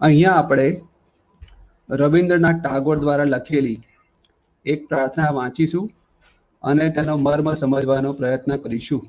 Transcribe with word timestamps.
અહીંયા 0.00 0.32
આપણે 0.32 0.80
રવિન્દ્રનાથ 1.90 2.62
ટાગોર 2.62 2.98
દ્વારા 2.98 3.24
લખેલી 3.24 3.80
એક 4.64 4.88
પ્રાર્થના 4.88 5.30
વાંચીશું 5.30 5.90
અને 6.62 6.90
તેનો 6.90 7.16
મર્મ 7.16 7.54
સમજવાનો 7.54 8.12
પ્રયત્ન 8.12 8.56
કરીશું. 8.56 9.06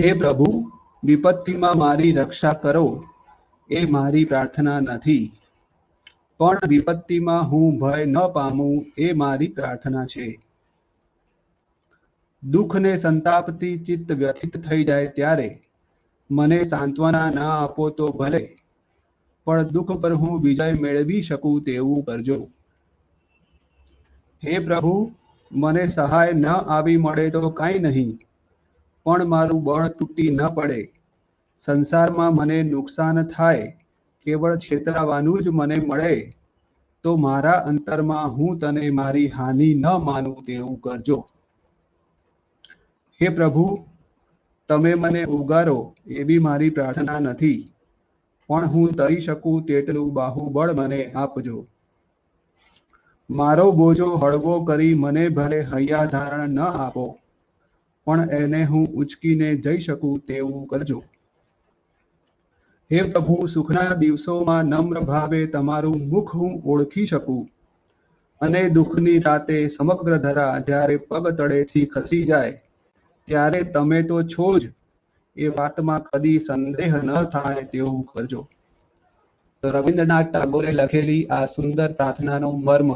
હે 0.00 0.12
પ્રભુ, 0.12 0.72
વિપત્તિમાં 1.04 1.78
મારી 1.78 2.12
રક્ષા 2.12 2.52
કરો, 2.52 3.04
એ 3.70 3.86
મારી 3.86 4.24
પ્રાર્થના 4.24 4.80
નથી. 4.80 5.32
પણ 6.38 6.58
વિપત્તિમાં 6.68 7.42
હું 7.42 7.78
ભય 7.78 8.04
ન 8.04 8.16
પામું, 8.32 8.86
એ 8.98 9.12
મારી 9.12 9.48
પ્રાર્થના 9.48 10.06
છે. 10.06 10.40
દુઃખને 12.42 12.96
સંતાપથી 12.96 13.84
ચિત્ત 13.84 14.12
વ્યથિત 14.12 14.68
થઈ 14.68 14.84
જાય 14.84 15.06
ત્યારે 15.06 15.67
મને 16.30 16.58
સાંત્વના 16.64 17.30
ના 17.30 17.52
આપો 17.56 17.90
તો 17.90 18.06
ભલે, 18.12 18.44
પણ 19.46 19.70
દુઃખ 19.74 19.92
પર 20.02 20.12
હું 20.12 20.34
વિજય 20.42 20.66
મેળવી 20.80 21.22
શકું 21.22 21.64
તેવું 21.64 22.04
કરજો. 22.04 22.38
હે 24.42 24.58
પ્રભુ, 24.60 24.94
મને 25.50 25.84
સહાય 25.88 26.34
ન 26.34 26.46
આવી 26.46 26.98
મળે 26.98 27.26
તો 27.30 27.50
કાંઈ 27.50 27.82
નહીં, 27.86 28.10
પણ 29.06 29.28
મારું 29.28 29.64
બળ 29.64 29.88
તૂટી 29.98 30.30
ન 30.30 30.40
પડે. 30.56 30.80
સંસારમાં 31.62 32.34
મને 32.34 32.58
નુકસાન 32.72 33.18
થાય, 33.26 33.74
કેવળ 34.26 34.58
છેતરાવાનું 34.58 35.42
જ 35.42 35.46
મને 35.50 35.76
મળે, 35.80 36.14
તો 37.04 37.16
મારા 37.16 37.64
અંતરમાં 37.64 38.30
હું 38.30 38.58
તને 38.58 38.90
મારી 38.90 39.28
હાનિ 39.28 39.70
ન 39.74 39.86
માનું 40.04 40.38
તેવું 40.44 40.76
કરજો. 40.80 41.18
હે 43.20 43.28
પ્રભુ 43.28 43.66
તમે 44.68 44.92
મને 44.96 45.22
ઉગારો 45.34 45.78
એવી 46.18 46.38
મારી 46.46 46.72
પ્રાર્થના 46.76 47.20
નથી. 47.20 47.58
પણ 48.48 48.70
હું 48.72 48.96
તરી 48.98 49.22
શકું 49.22 49.66
તેટલું 49.68 50.08
બાહુબળ 50.14 50.72
મને 50.78 51.00
આપજો. 51.16 51.58
મારો 53.30 53.66
બોજો 53.72 54.08
હળવો 54.16 54.56
કરી 54.64 54.94
મને 54.96 55.24
ભલે 55.36 55.60
હૈયા 55.70 56.10
ધારણ 56.12 56.52
ન 56.52 56.60
આપો, 56.66 57.06
પણ 58.06 58.34
એને 58.36 58.60
હું 58.64 58.86
ઉચકીને 58.94 59.48
જઈ 59.64 59.80
શકું 59.80 60.20
તેવું 60.26 60.62
કરજો. 60.66 61.00
હે 62.90 63.00
પ્રભુ, 63.06 63.36
સુખના 63.48 63.98
દિવસોમાં 64.02 64.70
નમ્ર 64.72 65.04
ભાવે 65.06 65.40
તમારું 65.52 66.06
મુખ 66.12 66.32
હું 66.36 66.54
ઓળખી 66.66 67.06
શકું 67.06 67.42
અને 68.40 68.62
દુઃખની 68.70 69.18
રાતે 69.26 69.58
સમગ્ર 69.66 70.16
ધરા 70.24 70.54
જ્યારે 70.66 70.96
પગ 71.08 71.36
તળેથી 71.38 71.86
ખસી 71.92 72.24
જાય 72.26 72.56
ત્યારે 73.28 73.62
તમે 73.62 74.02
તો 74.02 74.22
છો 74.22 74.58
જ. 74.58 74.70
એ 75.36 75.48
વાતમાં 75.48 76.02
કદી 76.02 76.38
સંદેહ 76.38 76.92
ન 77.02 77.10
થાય 77.24 77.64
તેવું 77.64 78.04
કરજો. 78.04 78.42
તો 79.62 79.70
રવિન્દ્રનાથ 79.70 80.30
ટાગોરે 80.32 80.72
લખેલી 80.72 81.26
આ 81.26 81.46
સુંદર 81.46 81.92
પ્રાર્થનાનો 81.92 82.50
મર્મ 82.50 82.90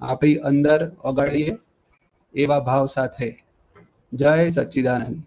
આપણી 0.00 0.34
અંદર 0.34 0.78
ઓગાળીએ 1.04 1.58
એવા 2.34 2.60
ભાવ 2.60 2.86
સાથે. 2.86 3.30
જય 4.12 4.50
સચ્ચિદાનંદ. 4.50 5.22